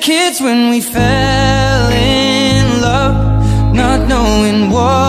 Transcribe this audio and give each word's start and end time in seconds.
Kids 0.00 0.40
when 0.40 0.70
we 0.70 0.80
fell 0.80 1.90
in 1.90 2.80
love, 2.80 3.74
not 3.74 4.08
knowing 4.08 4.70
what 4.70 5.07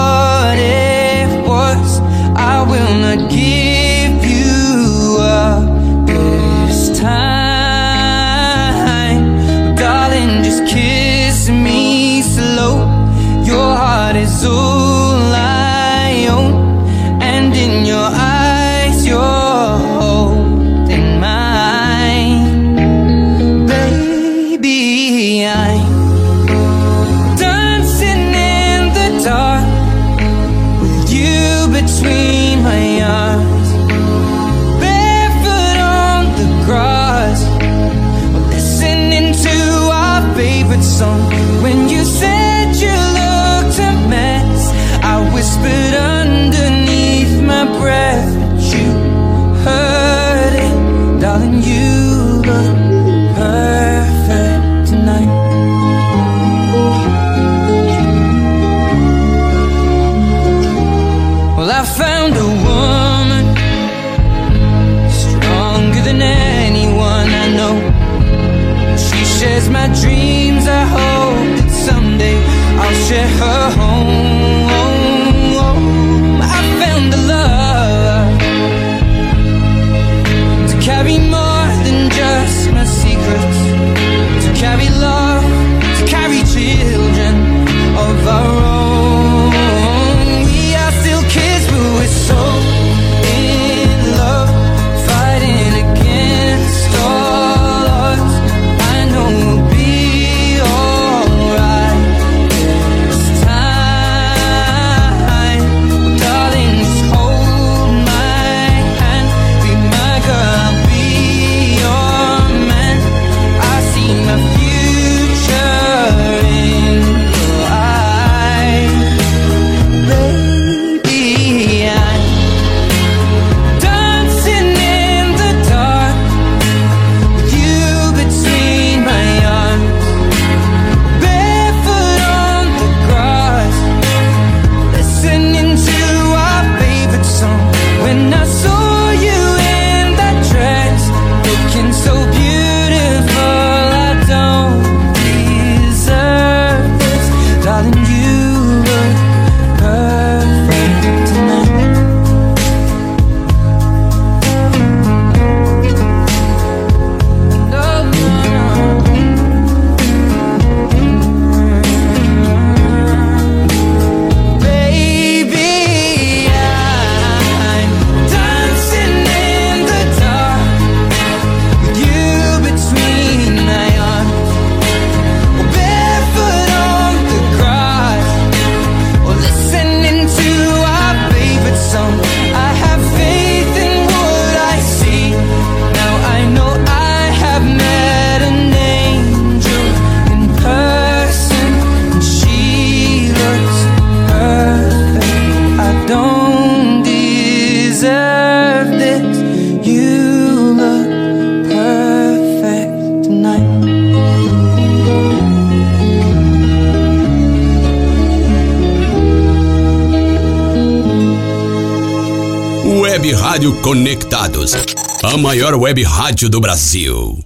Rádio 213.69 213.81
Conectados, 213.81 214.73
a 215.21 215.37
maior 215.37 215.75
web 215.75 216.01
rádio 216.01 216.49
do 216.49 216.59
Brasil. 216.59 217.37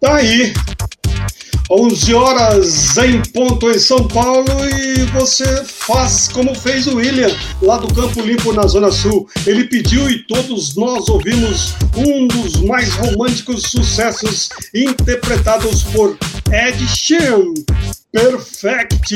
Tá 0.00 0.16
aí. 0.16 0.52
11 1.70 2.14
horas 2.14 2.96
em 2.98 3.22
ponto 3.32 3.70
em 3.70 3.78
São 3.78 4.06
Paulo 4.08 4.46
e 4.68 5.04
você 5.12 5.64
faz 5.64 6.28
como 6.28 6.54
fez 6.54 6.86
o 6.86 6.96
William 6.96 7.34
lá 7.62 7.78
do 7.78 7.92
Campo 7.94 8.20
Limpo 8.20 8.52
na 8.52 8.66
Zona 8.66 8.90
Sul. 8.90 9.28
Ele 9.46 9.64
pediu 9.64 10.10
e 10.10 10.18
todos 10.26 10.74
nós 10.74 11.08
ouvimos 11.08 11.74
um 11.96 12.26
dos 12.26 12.56
mais 12.62 12.94
românticos 12.94 13.62
sucessos 13.62 14.48
interpretados 14.74 15.84
por 15.84 16.18
Ed 16.52 16.86
Sheeran. 16.88 17.54
Perfect! 18.14 19.12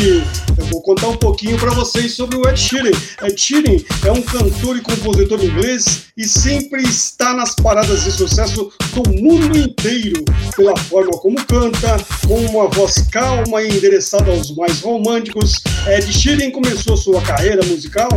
Eu 0.59 0.65
vou 0.73 0.83
contar 0.83 1.06
um 1.06 1.17
pouquinho 1.17 1.56
para 1.56 1.71
vocês 1.71 2.15
sobre 2.15 2.37
o 2.37 2.49
Ed 2.49 2.59
Sheeran. 2.59 2.91
Ed 3.23 3.41
Sheeran 3.41 3.77
é 4.05 4.11
um 4.11 4.21
cantor 4.21 4.77
e 4.77 4.81
compositor 4.81 5.41
inglês 5.41 6.06
e 6.17 6.27
sempre 6.27 6.83
está 6.83 7.33
nas 7.33 7.55
paradas 7.55 8.03
de 8.03 8.11
sucesso 8.11 8.73
do 8.93 9.09
mundo 9.23 9.56
inteiro, 9.56 10.25
pela 10.56 10.77
forma 10.77 11.12
como 11.12 11.37
canta, 11.47 11.97
com 12.27 12.41
uma 12.47 12.67
voz 12.67 13.06
calma 13.12 13.62
e 13.62 13.69
endereçada 13.69 14.33
aos 14.33 14.50
mais 14.56 14.81
românticos. 14.81 15.62
Ed 15.87 16.12
Sheeran 16.12 16.50
começou 16.50 16.97
sua 16.97 17.23
carreira 17.23 17.65
musical 17.67 18.09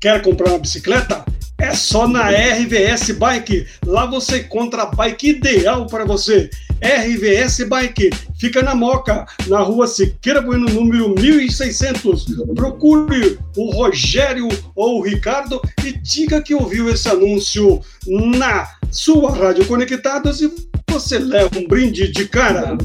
Quer 0.00 0.20
comprar 0.22 0.50
uma 0.50 0.58
bicicleta? 0.58 1.24
É 1.58 1.72
só 1.72 2.06
na 2.06 2.28
RVS 2.28 3.12
Bike. 3.12 3.66
Lá 3.86 4.06
você 4.06 4.40
encontra 4.40 4.82
a 4.82 4.86
bike 4.86 5.30
ideal 5.30 5.86
para 5.86 6.04
você. 6.04 6.50
RVS 6.80 7.66
Bike 7.68 8.10
fica 8.38 8.62
na 8.62 8.74
Moca, 8.74 9.26
na 9.46 9.60
rua 9.60 9.86
Siqueira 9.86 10.40
Bueno, 10.40 10.68
número 10.68 11.14
1600. 11.14 12.26
Procure 12.54 13.38
o 13.56 13.70
Rogério 13.70 14.48
ou 14.74 14.98
o 14.98 15.02
Ricardo 15.02 15.60
e 15.84 15.92
diga 15.92 16.42
que 16.42 16.54
ouviu 16.54 16.88
esse 16.90 17.08
anúncio 17.08 17.80
na 18.06 18.68
sua 18.90 19.32
Rádio 19.34 19.66
Conectados 19.66 20.40
e 20.40 20.52
você 20.88 21.18
leva 21.18 21.58
um 21.58 21.66
brinde 21.66 22.08
de 22.10 22.26
cara. 22.26 22.76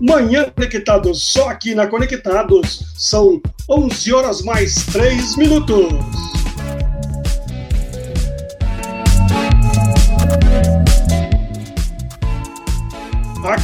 Manhã 0.00 0.46
Conectados, 0.54 1.22
só 1.22 1.48
aqui 1.48 1.74
na 1.74 1.86
Conectados. 1.86 2.84
São 2.96 3.40
11 3.68 4.12
horas 4.12 4.42
mais 4.42 4.74
3 4.86 5.36
minutos. 5.36 6.37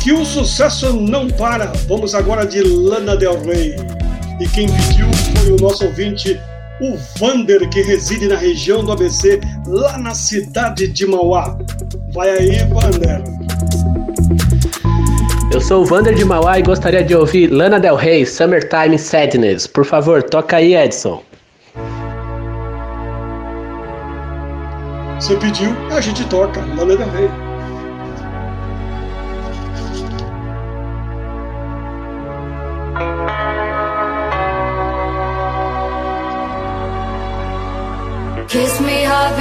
Aqui 0.04 0.12
o 0.12 0.22
sucesso 0.22 1.00
não 1.00 1.28
para. 1.28 1.72
Vamos 1.88 2.14
agora 2.14 2.44
de 2.44 2.60
Lana 2.60 3.16
Del 3.16 3.42
Rey. 3.42 3.74
E 4.38 4.46
quem 4.48 4.66
pediu 4.68 5.06
foi 5.34 5.52
o 5.52 5.56
nosso 5.56 5.86
ouvinte, 5.86 6.38
o 6.78 6.94
Vander, 7.18 7.66
que 7.70 7.80
reside 7.80 8.28
na 8.28 8.36
região 8.36 8.84
do 8.84 8.92
ABC, 8.92 9.40
lá 9.66 9.96
na 9.96 10.14
cidade 10.14 10.88
de 10.88 11.06
Mauá. 11.06 11.56
Vai 12.12 12.28
aí, 12.28 12.58
Vander. 12.66 13.24
Eu 15.50 15.62
sou 15.62 15.80
o 15.80 15.86
Vander 15.86 16.14
de 16.14 16.22
Mauá 16.26 16.58
e 16.58 16.62
gostaria 16.62 17.02
de 17.02 17.14
ouvir 17.14 17.46
Lana 17.46 17.80
Del 17.80 17.96
Rey, 17.96 18.26
Summertime 18.26 18.98
Sadness. 18.98 19.66
Por 19.66 19.86
favor, 19.86 20.22
toca 20.22 20.58
aí, 20.58 20.76
Edson. 20.76 21.22
Você 25.18 25.34
pediu, 25.36 25.74
a 25.90 26.00
gente 26.02 26.22
toca. 26.24 26.60
Lana 26.76 26.94
Del 26.94 27.10
Rey. 27.10 27.43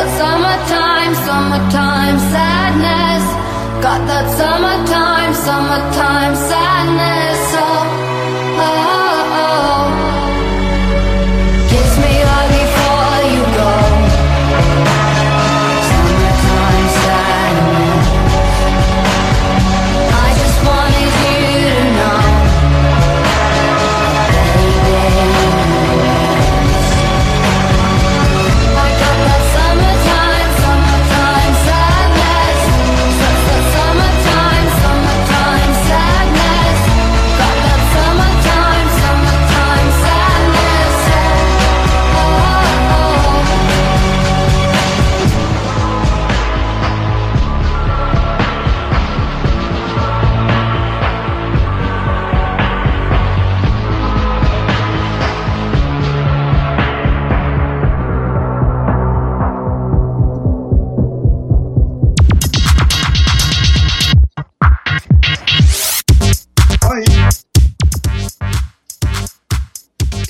that 0.00 0.16
summertime, 0.16 1.14
summertime 1.28 2.18
sadness. 2.32 3.24
Got 3.84 4.00
that 4.08 4.26
summertime, 4.38 5.34
summertime 5.34 6.34
sadness. 6.36 7.49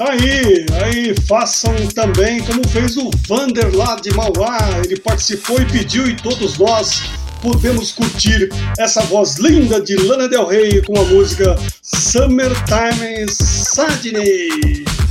Tá 0.01 0.13
aí, 0.13 0.65
aí 0.83 1.15
façam 1.29 1.77
também 1.89 2.43
como 2.45 2.67
fez 2.67 2.97
o 2.97 3.11
Vander 3.29 3.77
lá 3.77 3.97
de 3.97 4.11
Mauá. 4.15 4.81
Ele 4.83 4.99
participou 4.99 5.61
e 5.61 5.67
pediu 5.67 6.09
e 6.09 6.17
todos 6.17 6.57
nós 6.57 7.03
podemos 7.43 7.93
curtir 7.93 8.49
essa 8.79 9.03
voz 9.03 9.37
linda 9.37 9.79
de 9.79 9.97
Lana 9.97 10.27
Del 10.27 10.47
Rey 10.47 10.81
com 10.87 10.99
a 10.99 11.05
música 11.05 11.55
Summertime 11.83 13.29
Sadness. 13.29 15.10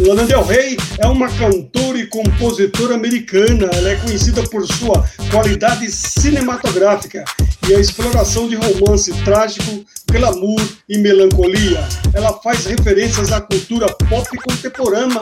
Lana 0.00 0.24
Del 0.24 0.42
Rey 0.42 0.78
é 0.98 1.06
uma 1.06 1.28
cantora 1.28 1.98
e 1.98 2.06
compositora 2.06 2.94
americana. 2.94 3.68
Ela 3.70 3.90
é 3.90 3.96
conhecida 3.96 4.42
por 4.44 4.66
sua 4.66 5.04
qualidade 5.30 5.90
cinematográfica 5.90 7.22
e 7.68 7.74
a 7.74 7.78
exploração 7.78 8.48
de 8.48 8.56
romance 8.56 9.12
trágico, 9.24 9.84
glamour 10.10 10.60
e 10.88 10.96
melancolia. 10.96 11.86
Ela 12.14 12.32
faz 12.40 12.64
referências 12.64 13.30
à 13.30 13.42
cultura 13.42 13.88
pop 14.08 14.26
contemporânea, 14.38 15.20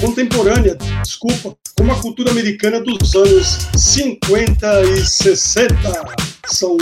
contemporânea, 0.00 0.76
desculpa, 1.04 1.56
como 1.76 1.92
a 1.92 2.00
cultura 2.00 2.32
americana 2.32 2.80
dos 2.80 3.14
anos 3.14 3.68
50 3.76 4.82
e 4.82 5.06
60. 5.06 5.74
São 6.48 6.76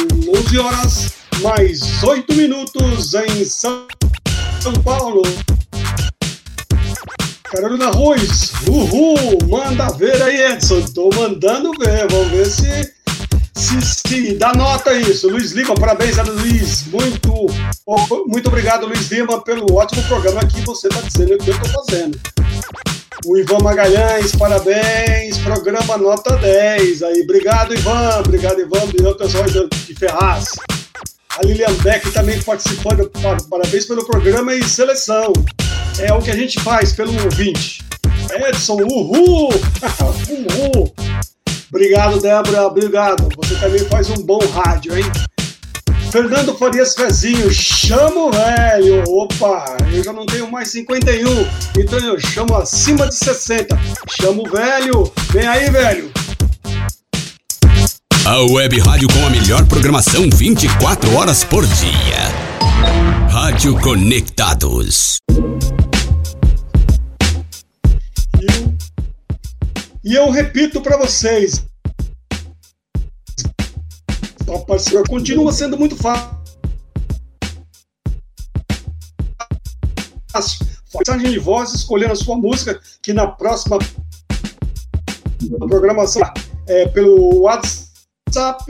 11 0.49 0.59
horas 0.59 1.13
mais 1.43 2.03
8 2.03 2.35
minutos 2.35 3.13
em 3.13 3.45
São 3.45 3.87
São 4.63 4.73
Paulo. 4.83 5.23
Carolina 7.51 7.91
Ruiz, 7.91 8.53
uhul, 8.67 9.39
manda 9.49 9.89
ver 9.93 10.21
aí, 10.23 10.53
Edson. 10.53 10.81
Tô 10.95 11.11
mandando 11.15 11.73
ver, 11.79 12.09
vamos 12.11 12.29
ver 12.29 12.47
se, 12.47 12.93
se, 13.55 13.81
se 13.83 14.35
dá 14.35 14.53
nota 14.55 14.95
isso. 14.95 15.29
Luiz 15.29 15.53
Lima, 15.53 15.75
parabéns, 15.75 16.17
Luiz. 16.17 16.87
Muito, 16.87 17.47
muito 18.27 18.49
obrigado, 18.49 18.87
Luiz 18.87 19.11
Lima, 19.11 19.43
pelo 19.43 19.73
ótimo 19.75 20.03
programa 20.05 20.41
que 20.47 20.63
você 20.63 20.89
está 20.89 21.03
dizendo 21.03 21.39
que 21.39 21.51
eu 21.51 21.55
estou 21.55 21.85
fazendo. 21.85 22.19
O 23.27 23.37
Ivan 23.37 23.59
Magalhães, 23.59 24.35
parabéns, 24.35 25.39
programa 25.39 25.99
nota 25.99 26.37
10. 26.37 27.03
Aí, 27.03 27.23
obrigado, 27.23 27.75
Ivan, 27.75 28.21
obrigado, 28.21 28.61
Ivan, 28.61 28.83
obrigado, 28.83 29.17
pessoal 29.17 29.45
de 29.45 29.95
Ferraz. 29.95 30.49
A 31.39 31.45
Lilian 31.45 31.75
Beck 31.83 32.11
também 32.11 32.41
participando, 32.43 33.11
parabéns 33.51 33.85
pelo 33.87 34.07
programa 34.07 34.55
e 34.55 34.65
seleção 34.65 35.33
é 35.99 36.13
o 36.13 36.21
que 36.21 36.31
a 36.31 36.37
gente 36.37 36.61
faz 36.61 36.93
pelo 36.93 37.13
ouvinte. 37.25 37.83
Edson, 38.49 38.79
uhul! 38.83 39.49
uhul! 40.29 40.95
Obrigado, 41.69 42.21
Débora, 42.21 42.67
obrigado. 42.67 43.29
Você 43.37 43.55
também 43.57 43.85
faz 43.87 44.09
um 44.11 44.23
bom 44.23 44.39
rádio, 44.53 44.97
hein? 44.97 45.05
Fernando 46.11 46.55
Farias 46.57 46.95
Fezinho, 46.95 47.51
chamo 47.53 48.31
velho. 48.31 49.03
Opa, 49.09 49.77
eu 49.93 50.05
já 50.05 50.13
não 50.13 50.25
tenho 50.27 50.49
mais 50.49 50.69
51, 50.71 51.29
então 51.77 51.99
eu 51.99 52.21
chamo 52.21 52.55
acima 52.55 53.09
de 53.09 53.17
60. 53.17 53.77
Chamo 54.21 54.45
velho. 54.49 55.13
Vem 55.33 55.47
aí, 55.47 55.69
velho. 55.71 56.13
A 58.25 58.39
web 58.53 58.79
rádio 58.79 59.09
com 59.09 59.27
a 59.27 59.31
melhor 59.31 59.67
programação 59.67 60.31
24 60.33 61.15
horas 61.17 61.43
por 61.43 61.67
dia. 61.67 62.55
Rádio 63.29 63.79
Conectados. 63.81 65.19
E 70.05 70.15
eu 70.15 70.31
repito 70.31 70.81
para 70.83 70.99
vocês, 70.99 71.65
a 74.47 74.59
parceria 74.67 75.03
continua 75.05 75.51
sendo 75.51 75.79
muito 75.79 75.97
fácil. 75.97 76.35
Mensagem 80.95 81.31
de 81.31 81.39
voz 81.39 81.73
escolhendo 81.73 82.13
a 82.13 82.17
sua 82.17 82.37
música, 82.37 82.79
que 83.03 83.15
na 83.15 83.27
próxima 83.27 83.79
programação 85.59 86.21
é 86.67 86.87
pelo 86.89 87.41
WhatsApp 87.41 88.67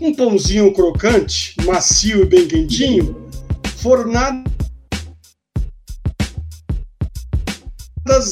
Um 0.00 0.14
pãozinho 0.14 0.72
crocante, 0.72 1.54
macio 1.64 2.22
e 2.22 2.26
bem 2.26 2.48
quentinho, 2.48 3.28
fornadas 3.76 4.44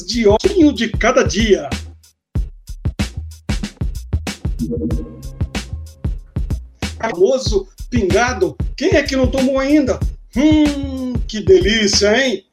de 0.05 0.27
óleo 0.27 0.73
de 0.73 0.89
cada 0.89 1.23
dia. 1.23 1.69
Famoso 6.99 7.67
pingado, 7.89 8.57
quem 8.75 8.95
é 8.95 9.03
que 9.03 9.15
não 9.15 9.27
tomou 9.27 9.59
ainda? 9.59 9.99
Hum, 10.35 11.13
que 11.27 11.39
delícia, 11.41 12.17
hein? 12.17 12.48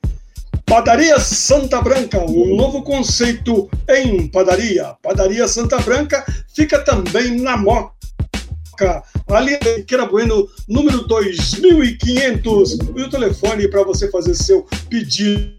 Padaria 0.76 1.18
Santa 1.18 1.80
Branca, 1.80 2.20
um 2.20 2.54
novo 2.54 2.82
conceito 2.82 3.66
em 3.88 4.28
padaria. 4.28 4.94
Padaria 5.02 5.48
Santa 5.48 5.78
Branca 5.78 6.22
fica 6.54 6.78
também 6.80 7.40
na 7.40 7.56
Moca, 7.56 9.02
ali 9.30 9.56
Queira 9.86 10.04
Bueno, 10.04 10.46
número 10.68 11.08
2500. 11.08 12.72
E 12.94 13.02
o 13.02 13.08
telefone 13.08 13.68
para 13.68 13.84
você 13.84 14.10
fazer 14.10 14.34
seu 14.34 14.66
pedido 14.90 15.56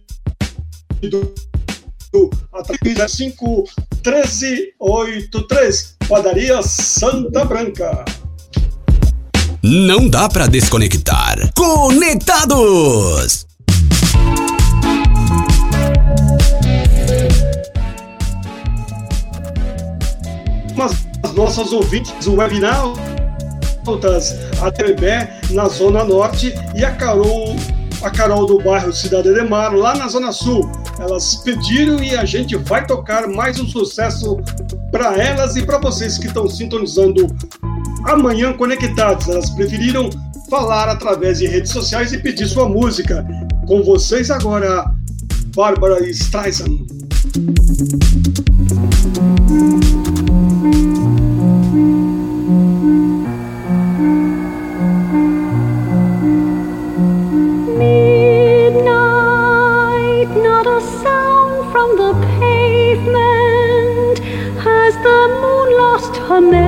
através 2.53 3.11
5 3.11 3.63
1383. 4.05 5.95
Padaria 6.07 6.61
Santa 6.61 7.43
Branca. 7.43 8.05
Não 9.63 10.07
dá 10.07 10.29
para 10.29 10.45
desconectar. 10.45 11.51
Conectados! 11.55 13.46
As 20.81 21.33
nossas 21.33 21.73
ouvintes, 21.73 22.27
o 22.27 22.35
webinautas, 22.35 24.35
a 24.61 24.71
Trebé 24.71 25.39
na 25.51 25.67
Zona 25.67 26.03
Norte 26.03 26.53
e 26.75 26.83
a 26.83 26.91
Carol, 26.91 27.55
a 28.01 28.09
Carol 28.09 28.45
do 28.45 28.59
bairro 28.59 28.93
Cidade 28.93 29.33
de 29.33 29.41
Mar, 29.43 29.73
lá 29.73 29.95
na 29.95 30.07
Zona 30.07 30.31
Sul. 30.31 30.69
Elas 30.99 31.35
pediram 31.37 32.03
e 32.03 32.15
a 32.15 32.25
gente 32.25 32.55
vai 32.55 32.85
tocar 32.85 33.27
mais 33.27 33.59
um 33.59 33.67
sucesso 33.67 34.37
para 34.91 35.17
elas 35.17 35.55
e 35.55 35.63
para 35.63 35.77
vocês 35.77 36.17
que 36.17 36.27
estão 36.27 36.47
sintonizando 36.47 37.27
amanhã 38.05 38.53
conectados. 38.53 39.27
Elas 39.27 39.49
preferiram 39.49 40.09
falar 40.49 40.89
através 40.89 41.39
de 41.39 41.47
redes 41.47 41.71
sociais 41.71 42.13
e 42.13 42.17
pedir 42.17 42.47
sua 42.47 42.67
música. 42.67 43.25
Com 43.67 43.83
vocês 43.83 44.31
agora, 44.31 44.85
Bárbara 45.55 46.07
Streisand. 46.09 46.85
not 60.57 60.81
a 60.81 60.81
sound 61.03 61.71
from 61.71 61.89
the 61.97 62.13
pavement. 62.39 64.17
Has 64.65 64.93
the 65.07 65.19
moon 65.41 65.69
lost 65.77 66.15
her? 66.17 66.66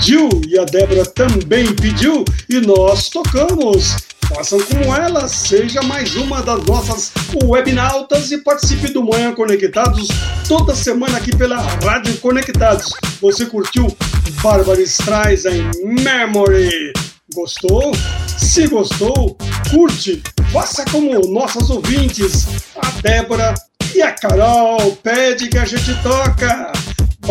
Pediu 0.00 0.30
e 0.48 0.58
a 0.58 0.64
Débora 0.64 1.04
também 1.04 1.74
pediu 1.74 2.24
e 2.48 2.58
nós 2.60 3.10
tocamos. 3.10 3.98
Façam 4.34 4.58
como 4.62 4.94
ela, 4.96 5.28
seja 5.28 5.82
mais 5.82 6.16
uma 6.16 6.40
das 6.40 6.64
nossas 6.64 7.12
webnautas 7.44 8.32
e 8.32 8.38
participe 8.38 8.88
do 8.94 9.04
Manhã 9.04 9.34
Conectados 9.34 10.08
toda 10.48 10.74
semana 10.74 11.18
aqui 11.18 11.36
pela 11.36 11.60
Rádio 11.60 12.16
Conectados. 12.16 12.94
Você 13.20 13.44
curtiu 13.44 13.94
Bárbara 14.42 14.80
Streisand 14.80 15.70
Memory? 15.84 16.94
Gostou? 17.34 17.92
Se 18.38 18.68
gostou, 18.68 19.36
curte, 19.70 20.22
faça 20.50 20.82
como 20.90 21.20
nossas 21.28 21.68
ouvintes, 21.68 22.46
a 22.74 22.88
Débora 23.02 23.54
e 23.94 24.00
a 24.00 24.12
Carol, 24.12 24.96
pede 25.02 25.48
que 25.48 25.58
a 25.58 25.66
gente 25.66 25.94
toca. 26.02 26.72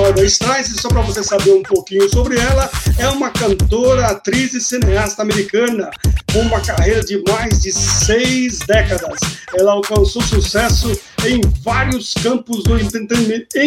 Bárbara 0.02 0.26
Streisand, 0.26 0.80
só 0.80 0.88
para 0.88 1.02
você 1.02 1.22
saber 1.22 1.52
um 1.52 1.62
pouquinho 1.62 2.10
sobre 2.10 2.40
ela, 2.40 2.70
é 2.98 3.10
uma 3.10 3.30
cantora, 3.30 4.08
atriz 4.08 4.54
e 4.54 4.62
cineasta 4.62 5.22
americana 5.22 5.92
com 6.32 6.40
uma 6.40 6.62
carreira 6.62 7.04
de 7.04 7.22
mais 7.28 7.62
de 7.62 7.74
seis 7.74 8.60
décadas. 8.60 9.20
Ela 9.58 9.74
alcançou 9.74 10.22
sucesso 10.22 10.90
em 11.28 11.42
vários 11.62 12.14
campos 12.14 12.64
do 12.64 12.80
entretenimento 12.80 13.58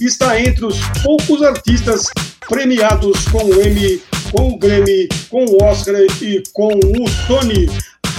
e 0.00 0.04
está 0.04 0.40
entre 0.40 0.64
os 0.64 0.78
poucos 1.02 1.42
artistas 1.42 2.06
premiados 2.48 3.24
com 3.28 3.44
o 3.44 3.62
Emmy, 3.62 4.00
com 4.30 4.50
o 4.50 4.58
Grammy, 4.58 5.08
com 5.28 5.44
o 5.44 5.62
Oscar 5.64 5.96
e 6.22 6.42
com 6.52 6.68
o 6.68 7.26
Tony. 7.26 7.68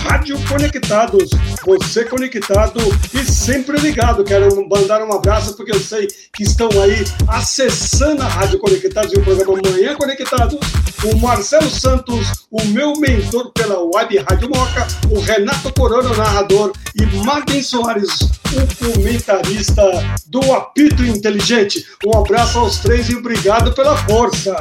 Rádio 0.04 0.38
Conectados, 0.48 1.30
você 1.64 2.04
conectado 2.06 2.80
e 3.14 3.20
sempre 3.24 3.80
ligado. 3.80 4.24
Quero 4.24 4.68
mandar 4.68 5.02
um 5.04 5.14
abraço 5.14 5.56
porque 5.56 5.72
eu 5.72 5.80
sei 5.80 6.08
que 6.34 6.44
estão 6.44 6.70
aí 6.82 7.06
acessando 7.28 8.22
a 8.22 8.28
Rádio 8.28 8.60
Conectados 8.60 9.14
e 9.14 9.20
o 9.20 9.24
programa 9.24 9.62
Manhã 9.70 9.96
Conectados. 9.96 10.60
O 11.04 11.18
Marcelo 11.18 11.70
Santos, 11.70 12.46
o 12.52 12.64
meu 12.66 12.94
mentor 13.00 13.52
pela 13.54 13.80
Web 13.80 14.18
Rádio 14.30 14.50
Moca, 14.50 14.88
o 15.10 15.20
Renato 15.20 15.74
Corona, 15.74 16.12
o 16.12 16.18
narrador, 16.18 16.74
e 16.96 17.06
Martin 17.24 17.62
Soares, 17.62 18.22
o 18.22 18.86
comentarista 18.86 19.84
do 20.28 20.40
Apito 20.54 21.04
Inteligente. 21.04 21.86
Um 22.06 22.18
abraço 22.18 22.60
aos 22.60 22.80
três 22.80 23.10
e 23.10 23.16
obrigado 23.16 23.72
pela 23.74 23.96
força. 23.98 24.56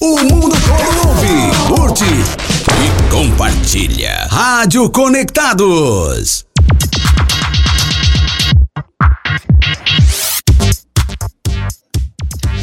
O 0.00 0.16
mundo 0.18 0.54
ouve, 1.04 1.74
curte 1.74 2.55
e 2.82 3.10
compartilha. 3.10 4.26
Rádio 4.30 4.90
Conectados. 4.90 6.44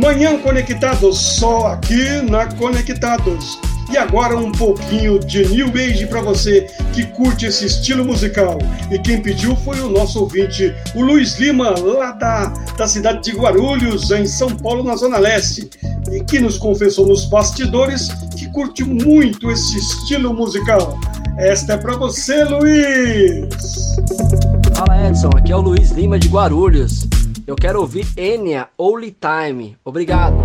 Manhã 0.00 0.38
Conectados, 0.38 1.18
só 1.18 1.66
aqui 1.66 2.22
na 2.30 2.46
Conectados. 2.54 3.58
E 3.90 3.98
agora 3.98 4.36
um 4.36 4.52
pouquinho 4.52 5.18
de 5.18 5.48
New 5.48 5.68
Age 5.74 6.06
para 6.06 6.20
você 6.20 6.66
que 6.92 7.04
curte 7.06 7.46
esse 7.46 7.66
estilo 7.66 8.04
musical. 8.04 8.58
E 8.90 8.98
quem 8.98 9.20
pediu 9.20 9.56
foi 9.56 9.80
o 9.80 9.90
nosso 9.90 10.20
ouvinte, 10.20 10.72
o 10.94 11.02
Luiz 11.02 11.38
Lima, 11.38 11.74
lá 11.78 12.12
da, 12.12 12.46
da 12.76 12.86
cidade 12.86 13.22
de 13.22 13.36
Guarulhos, 13.36 14.10
em 14.12 14.26
São 14.26 14.50
Paulo, 14.56 14.84
na 14.84 14.94
Zona 14.94 15.18
Leste. 15.18 15.68
E 16.12 16.22
que 16.22 16.38
nos 16.38 16.56
confessou 16.56 17.06
nos 17.06 17.24
bastidores 17.24 18.08
que 18.36 18.48
curte 18.52 18.84
muito 18.84 19.50
esse 19.50 19.76
estilo 19.76 20.32
musical. 20.32 20.98
Esta 21.36 21.72
é 21.72 21.76
para 21.76 21.96
você, 21.96 22.44
Luiz! 22.44 23.96
Fala 24.74 25.08
Edson, 25.08 25.30
aqui 25.36 25.50
é 25.50 25.56
o 25.56 25.60
Luiz 25.60 25.90
Lima 25.90 26.18
de 26.18 26.28
Guarulhos. 26.28 27.08
Eu 27.46 27.56
quero 27.56 27.80
ouvir 27.80 28.06
Enya 28.16 28.68
Only 28.78 29.16
Time. 29.20 29.76
Obrigado. 29.84 30.36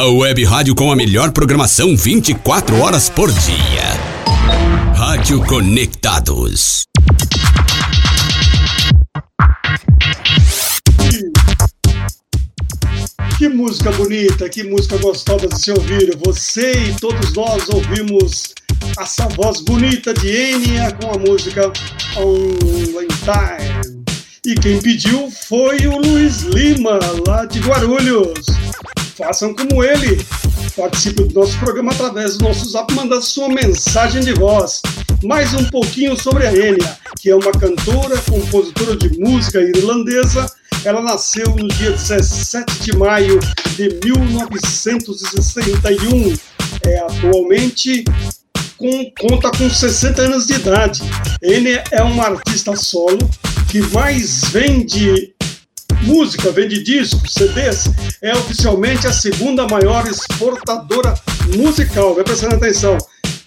A 0.00 0.06
Web 0.06 0.42
Rádio 0.44 0.74
com 0.74 0.90
a 0.90 0.96
melhor 0.96 1.30
programação 1.30 1.94
24 1.94 2.80
horas 2.80 3.10
por 3.10 3.30
dia. 3.30 3.82
Rádio 4.96 5.44
Conectados. 5.44 6.86
Que 13.36 13.50
música 13.50 13.92
bonita, 13.92 14.48
que 14.48 14.62
música 14.62 14.96
gostosa 14.96 15.46
de 15.46 15.60
se 15.60 15.70
ouvir. 15.70 16.16
Você 16.24 16.72
e 16.72 16.94
todos 16.98 17.34
nós 17.34 17.68
ouvimos 17.68 18.54
essa 18.98 19.28
voz 19.28 19.60
bonita 19.60 20.14
de 20.14 20.34
Enya 20.34 20.92
com 20.92 21.10
a 21.10 21.18
música 21.18 21.70
On 22.16 22.56
Time. 23.20 24.00
E 24.46 24.54
quem 24.54 24.80
pediu 24.80 25.30
foi 25.46 25.86
o 25.86 25.98
Luiz 25.98 26.40
Lima, 26.40 26.98
lá 27.26 27.44
de 27.44 27.60
Guarulhos. 27.60 28.49
Façam 29.20 29.54
como 29.54 29.84
ele. 29.84 30.26
Participe 30.74 31.24
do 31.24 31.40
nosso 31.40 31.58
programa 31.58 31.92
através 31.92 32.38
do 32.38 32.48
nosso 32.48 32.70
zap, 32.70 32.90
manda 32.94 33.20
sua 33.20 33.50
mensagem 33.50 34.22
de 34.22 34.32
voz. 34.32 34.80
Mais 35.22 35.52
um 35.52 35.66
pouquinho 35.66 36.18
sobre 36.18 36.46
a 36.46 36.50
Enya, 36.50 36.96
que 37.20 37.28
é 37.28 37.36
uma 37.36 37.52
cantora, 37.52 38.16
compositora 38.22 38.96
de 38.96 39.20
música 39.20 39.60
irlandesa. 39.60 40.50
Ela 40.86 41.02
nasceu 41.02 41.50
no 41.50 41.68
dia 41.68 41.90
17 41.90 42.80
de 42.80 42.96
maio 42.96 43.38
de 43.76 43.90
1961. 44.02 46.34
É 46.86 47.00
atualmente 47.00 48.04
com, 48.78 49.12
conta 49.20 49.50
com 49.50 49.68
60 49.68 50.22
anos 50.22 50.46
de 50.46 50.54
idade. 50.54 51.02
Ele 51.42 51.78
é 51.90 52.02
uma 52.02 52.24
artista 52.24 52.74
solo 52.74 53.18
que 53.68 53.82
mais 53.92 54.40
vende 54.50 55.34
música, 56.02 56.50
vende 56.50 56.82
discos, 56.82 57.34
CDs, 57.34 57.84
é 58.22 58.32
oficialmente 58.32 59.06
a 59.06 59.12
segunda 59.12 59.68
maior 59.68 60.06
exportadora 60.06 61.14
musical. 61.56 62.14
Vai 62.14 62.24
prestando 62.24 62.56
atenção. 62.56 62.96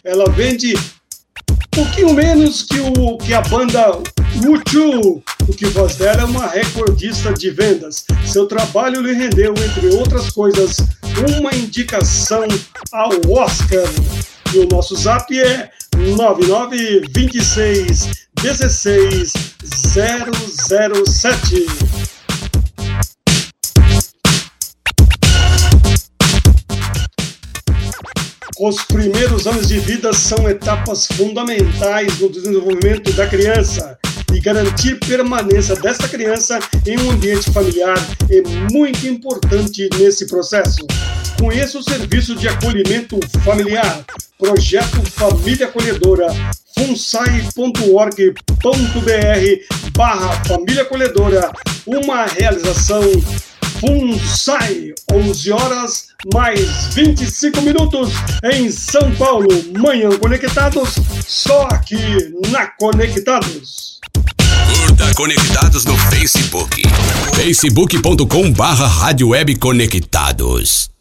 Ela 0.04 0.30
vende 0.32 0.76
um 0.76 1.70
pouquinho 1.72 2.14
menos 2.14 2.64
que, 2.64 2.80
o, 2.80 3.18
que 3.18 3.34
a 3.34 3.42
banda 3.42 4.00
U2. 4.38 5.24
O 5.48 5.54
que 5.54 5.66
voz 5.68 5.96
dela 5.96 6.22
é 6.22 6.26
uma 6.26 6.48
recordista 6.48 7.34
de 7.34 7.50
vendas. 7.50 8.06
Seu 8.26 8.46
trabalho 8.46 9.02
lhe 9.02 9.14
rendeu, 9.14 9.54
entre 9.54 9.88
outras 9.96 10.30
coisas, 10.32 10.78
uma 11.38 11.54
indicação 11.54 12.46
ao 12.92 13.12
Oscar. 13.30 13.84
E 14.54 14.60
o 14.60 14.68
nosso 14.68 14.96
zap 14.96 15.38
é 15.38 15.70
9926 15.96 18.28
16 18.42 19.34
007. 19.94 21.66
Os 28.60 28.84
primeiros 28.84 29.48
anos 29.48 29.68
de 29.68 29.80
vida 29.80 30.14
são 30.14 30.48
etapas 30.48 31.08
fundamentais 31.08 32.20
no 32.20 32.30
desenvolvimento 32.30 33.12
da 33.14 33.26
criança 33.28 33.98
e 34.32 34.40
garantir 34.40 35.00
permanência 35.00 35.76
desta 35.76 36.08
criança 36.08 36.60
em 36.86 37.00
um 37.00 37.12
ambiente 37.12 37.52
familiar 37.52 37.98
é 38.30 38.42
muito 38.72 39.08
importante 39.08 39.90
nesse 39.98 40.28
processo. 40.28 40.86
Conheça 41.40 41.80
o 41.80 41.84
serviço 41.84 42.36
de 42.36 42.48
acolhimento 42.48 43.20
familiar, 43.44 44.06
projeto 44.38 45.02
Família 45.12 45.66
Acolhedora, 45.66 46.28
funsai.org.br 46.78 47.78
barra 49.98 50.44
Família 50.46 50.84
Acolhedora, 50.84 51.52
uma 51.88 52.26
realização 52.26 53.02
FUNSAI, 53.86 54.94
11 55.12 55.52
horas 55.52 56.08
mais 56.34 56.88
25 56.94 57.62
minutos 57.62 58.12
em 58.42 58.72
São 58.72 59.14
Paulo. 59.16 59.50
Manhã 59.78 60.10
Conectados, 60.18 60.96
só 61.28 61.64
aqui 61.64 62.00
na 62.50 62.68
Conectados. 62.80 64.00
Curta 64.88 65.14
Conectados 65.16 65.84
no 65.84 65.98
Facebook. 65.98 66.82
facebook.com 67.36 68.54
barra 68.54 68.88
Rádio 68.88 69.30
Web 69.30 69.58
Conectados. 69.58 70.93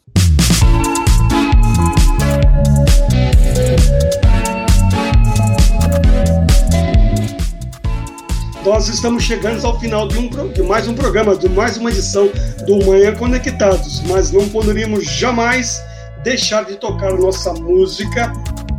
Nós 8.64 8.88
estamos 8.88 9.24
chegando 9.24 9.66
ao 9.66 9.78
final 9.80 10.06
de, 10.06 10.16
um, 10.18 10.28
de 10.52 10.62
mais 10.62 10.86
um 10.86 10.94
programa, 10.94 11.36
de 11.36 11.48
mais 11.48 11.76
uma 11.76 11.90
edição 11.90 12.30
do 12.64 12.84
Manhã 12.86 13.12
Conectados, 13.12 14.00
mas 14.06 14.30
não 14.30 14.48
poderíamos 14.48 15.04
jamais 15.04 15.82
deixar 16.22 16.64
de 16.64 16.76
tocar 16.76 17.12
nossa 17.14 17.52
música 17.54 18.32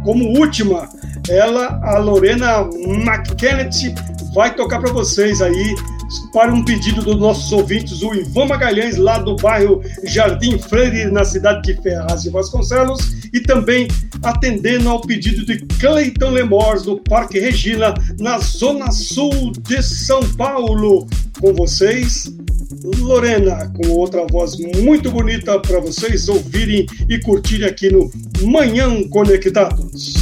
como 0.06 0.40
última. 0.40 0.88
Ela, 1.30 1.82
a 1.84 1.98
Lorena 1.98 2.62
McKennett, 2.62 3.94
vai 4.34 4.56
tocar 4.56 4.80
para 4.80 4.92
vocês 4.92 5.42
aí 5.42 5.76
para 6.32 6.54
um 6.54 6.64
pedido 6.64 7.02
dos 7.02 7.18
nossos 7.18 7.52
ouvintes, 7.52 8.02
o 8.02 8.14
Ivan 8.14 8.46
Magalhães, 8.48 8.98
lá 8.98 9.20
do 9.20 9.36
bairro 9.36 9.82
Jardim 10.04 10.58
Freire, 10.58 11.10
na 11.12 11.24
cidade 11.24 11.62
de 11.62 11.82
Ferraz 11.82 12.24
de 12.24 12.30
Vasconcelos, 12.30 13.24
e 13.32 13.40
também 13.40 13.88
atendendo 14.22 14.90
ao 14.90 15.02
pedido 15.02 15.46
de 15.46 15.60
Cleiton 15.80 16.32
Lemors, 16.32 16.84
do 16.84 16.98
Parque 16.98 17.40
Regina, 17.40 17.94
na 18.20 18.40
zona 18.40 18.92
sul 18.92 19.52
de 19.62 19.82
São 19.82 20.22
Paulo. 20.34 21.08
Com 21.40 21.54
vocês, 21.54 22.32
Lorena, 22.98 23.72
com 23.76 23.90
outra 23.90 24.26
voz 24.30 24.56
muito 24.82 25.12
bonita 25.12 25.60
para 25.60 25.80
vocês 25.80 26.28
ouvirem 26.28 26.86
e 27.10 27.20
curtirem 27.20 27.68
aqui 27.68 27.92
no 27.92 28.12
Manhã 28.42 29.08
Conectados. 29.10 30.14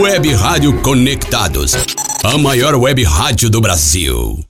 Web 0.00 0.32
Rádio 0.32 0.80
Conectados. 0.80 1.74
A 2.24 2.38
maior 2.38 2.74
web 2.76 3.04
rádio 3.04 3.50
do 3.50 3.60
Brasil. 3.60 4.42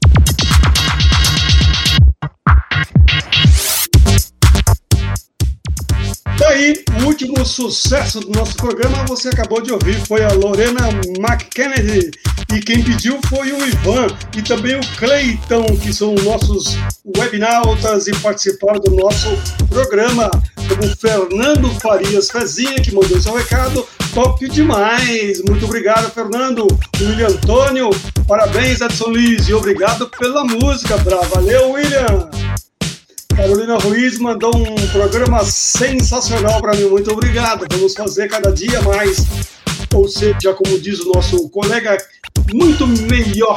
Daí, 6.38 6.84
o 7.01 7.07
último 7.07 7.45
sucesso 7.45 8.20
do 8.20 8.30
nosso 8.30 8.55
programa, 8.55 9.05
você 9.09 9.30
acabou 9.30 9.61
de 9.61 9.72
ouvir, 9.72 9.97
foi 10.07 10.22
a 10.22 10.32
Lorena 10.32 10.88
McKennedy. 11.18 12.12
E 12.55 12.61
quem 12.61 12.84
pediu 12.84 13.18
foi 13.28 13.51
o 13.53 13.66
Ivan 13.66 14.07
e 14.36 14.43
também 14.43 14.76
o 14.76 14.97
Cleiton, 14.97 15.76
que 15.82 15.93
são 15.93 16.14
nossos 16.22 16.76
webnautas 17.16 18.07
e 18.07 18.12
participaram 18.12 18.78
do 18.78 18.93
nosso 18.93 19.28
programa. 19.68 20.30
Como 20.68 20.97
Fernando 20.97 21.68
Farias 21.80 22.30
Fezinha, 22.30 22.76
que 22.76 22.95
mandou 22.95 23.20
seu 23.20 23.34
recado. 23.34 23.84
Top 24.15 24.47
demais! 24.47 25.43
Muito 25.49 25.65
obrigado, 25.65 26.11
Fernando. 26.11 26.67
William 27.01 27.29
Antônio, 27.29 27.89
parabéns, 28.29 28.83
Edson 28.83 29.11
Liz, 29.11 29.49
e 29.49 29.55
obrigado 29.55 30.07
pela 30.19 30.45
música, 30.45 30.99
brava. 30.99 31.37
Valeu, 31.37 31.73
William! 31.73 32.29
Carolina 33.35 33.79
Ruiz 33.79 34.19
mandou 34.19 34.55
um 34.55 34.75
programa 34.89 35.43
sensacional 35.45 36.61
para 36.61 36.77
mim. 36.77 36.85
Muito 36.85 37.11
obrigado. 37.11 37.65
Vamos 37.73 37.95
fazer 37.95 38.29
cada 38.29 38.53
dia 38.53 38.83
mais. 38.83 39.27
Ou 39.95 40.07
seja, 40.07 40.53
como 40.53 40.79
diz 40.79 41.01
o 41.01 41.13
nosso 41.13 41.49
colega, 41.49 41.97
muito 42.53 42.87
melhor. 42.87 43.57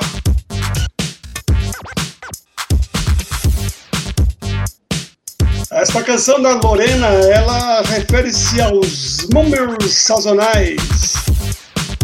Esta 5.75 6.01
canção 6.01 6.41
da 6.41 6.53
Lorena, 6.53 7.07
ela 7.07 7.81
refere-se 7.81 8.61
aos 8.61 9.27
números 9.27 9.93
sazonais. 9.93 10.77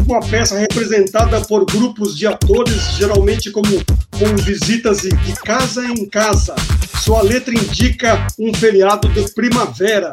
Uma 0.05 0.19
peça 0.19 0.59
representada 0.59 1.39
por 1.39 1.63
grupos 1.65 2.17
de 2.17 2.27
atores, 2.27 2.97
geralmente 2.97 3.49
como 3.49 3.69
com 4.11 4.35
visitas 4.43 5.03
de 5.03 5.33
casa 5.45 5.85
em 5.85 6.05
casa 6.05 6.53
sua 7.01 7.23
letra 7.23 7.51
indica 7.55 8.27
um 8.37 8.53
feriado 8.53 9.09
de 9.09 9.27
primavera. 9.33 10.11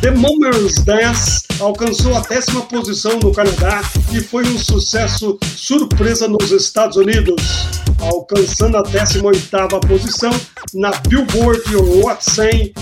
The 0.00 0.10
Mummers 0.10 0.84
Dance 0.84 1.42
alcançou 1.58 2.14
a 2.14 2.20
décima 2.20 2.62
posição 2.62 3.18
no 3.18 3.32
Canadá 3.32 3.82
e 4.12 4.20
foi 4.20 4.46
um 4.46 4.58
sucesso 4.58 5.38
surpresa 5.56 6.28
nos 6.28 6.50
Estados 6.50 6.96
Unidos, 6.96 7.66
alcançando 8.00 8.76
a 8.76 8.82
18ª 8.82 9.80
posição 9.86 10.30
na 10.74 10.90
Billboard 11.08 11.62
Hot 11.76 12.18
100. 12.20 12.72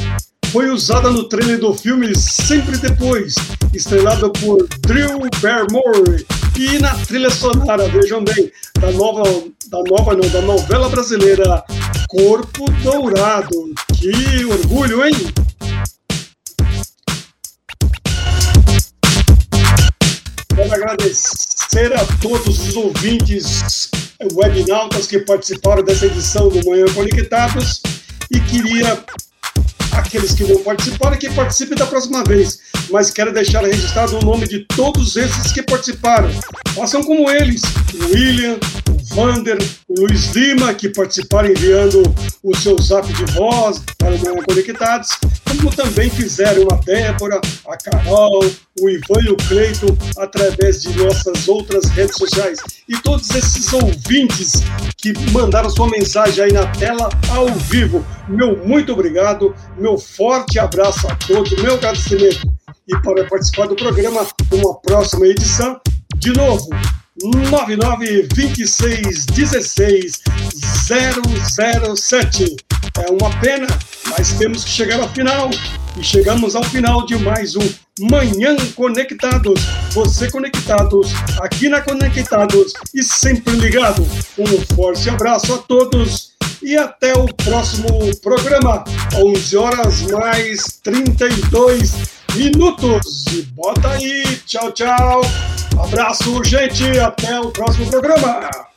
Foi 0.51 0.71
usada 0.71 1.11
no 1.11 1.25
trailer 1.25 1.59
do 1.59 1.75
filme 1.75 2.15
Sempre 2.17 2.79
Depois, 2.79 3.35
estrelado 3.73 4.31
por 4.31 4.69
Drew 4.81 5.21
Barrymore, 5.41 6.27
e 6.59 6.79
na 6.79 6.95
trilha 6.95 7.31
sonora, 7.31 7.89
vejam 7.89 8.23
bem, 8.23 8.51
da 8.81 8.93
nova, 8.93 9.25
da 9.69 9.83
nova 9.91 10.15
não, 10.15 10.29
da 10.29 10.41
novela 10.41 10.89
brasileira 10.89 11.65
Corpo 12.09 12.71
Dourado. 12.83 13.75
Que 13.95 14.45
orgulho, 14.45 15.05
hein? 15.05 15.15
Agradecer 20.75 21.95
a 21.95 22.05
todos 22.21 22.69
os 22.69 22.75
ouvintes 22.75 23.89
webnautas 24.33 25.07
que 25.07 25.21
participaram 25.21 25.85
dessa 25.85 26.07
edição 26.07 26.49
do 26.49 26.69
Manhã 26.69 26.87
Conectados 26.93 27.81
e 28.29 28.41
queria 28.41 28.99
aqueles 29.93 30.35
que 30.35 30.43
não 30.43 30.61
participaram 30.65 31.17
que 31.17 31.31
participem 31.31 31.79
da 31.79 31.87
próxima 31.87 32.25
vez. 32.25 32.59
Mas 32.91 33.13
quero 33.13 33.33
deixar 33.33 33.63
registrado 33.63 34.19
o 34.19 34.25
nome 34.25 34.49
de 34.49 34.67
todos 34.75 35.15
esses 35.15 35.53
que 35.53 35.63
participaram. 35.63 36.29
Façam 36.75 37.05
como 37.05 37.31
eles: 37.31 37.63
o 37.95 38.07
William, 38.13 38.59
o 38.91 39.15
Vander, 39.15 39.59
o 39.89 40.01
Luiz 40.01 40.33
Lima, 40.33 40.75
que 40.75 40.89
participaram 40.89 41.51
enviando 41.51 42.03
o 42.43 42.57
seu 42.57 42.77
zap 42.83 43.07
de 43.13 43.25
voz 43.33 43.81
para 43.97 44.13
o 44.13 44.19
Manhã 44.19 44.43
Conectados, 44.45 45.11
como 45.45 45.71
também 45.71 46.11
fizeram 46.11 46.67
a 46.73 46.77
Débora, 46.85 47.41
a 47.69 47.77
Carol, 47.77 48.45
o 48.81 48.89
Ivan 48.89 49.21
e 49.23 49.31
o 49.31 49.37
Cleiton 49.37 49.97
através 50.19 50.83
de 50.83 50.93
nossas 50.97 51.47
outras 51.47 51.85
redes 51.91 52.17
sociais. 52.17 52.59
E 52.89 52.97
todos 52.99 53.31
esses 53.31 53.73
ouvintes 53.73 54.65
que 54.97 55.13
mandaram 55.33 55.71
sua 55.71 55.89
mensagem 55.89 56.43
aí 56.45 56.53
na 56.53 56.67
tela 56.67 57.09
ao 57.31 57.47
vivo. 57.55 58.05
Meu 58.29 58.67
muito 58.67 58.93
obrigado, 58.93 59.55
meu 59.79 59.97
forte 59.97 60.59
abraço 60.59 61.07
a 61.07 61.15
todos, 61.15 61.53
meu 61.63 61.75
agradecimento. 61.75 62.53
E 62.87 62.95
para 63.01 63.25
participar 63.27 63.67
do 63.67 63.77
programa, 63.77 64.27
uma 64.51 64.79
próxima 64.81 65.27
edição, 65.27 65.81
de 66.17 66.33
novo, 66.33 66.69
992616 67.23 70.19
É 73.03 73.11
uma 73.11 73.31
pena, 73.41 73.67
mas 74.11 74.33
temos 74.35 74.63
que 74.63 74.71
chegar 74.71 75.01
ao 75.01 75.09
final. 75.09 75.51
E 75.99 76.03
chegamos 76.03 76.55
ao 76.55 76.63
final 76.65 77.05
de 77.07 77.17
mais 77.17 77.57
um 77.57 77.69
Manhã 78.01 78.57
Conectados. 78.75 79.61
Você 79.93 80.31
conectados, 80.31 81.13
aqui 81.41 81.69
na 81.69 81.81
Conectados 81.81 82.73
e 82.95 83.03
sempre 83.03 83.55
ligado. 83.55 84.03
Um 84.39 84.75
forte 84.75 85.11
abraço 85.11 85.55
a 85.55 85.59
todos 85.59 86.35
e 86.63 86.77
até 86.77 87.13
o 87.13 87.27
próximo 87.35 87.89
programa, 88.23 88.85
11 89.15 89.57
horas 89.57 90.03
mais 90.03 90.81
32 90.83 91.93
minutos. 92.35 93.27
E 93.33 93.43
bota 93.43 93.89
aí, 93.89 94.25
tchau, 94.47 94.73
tchau. 94.73 95.21
Abraço, 95.79 96.43
gente, 96.45 96.99
até 96.99 97.41
o 97.41 97.51
próximo 97.51 97.91
programa. 97.91 98.74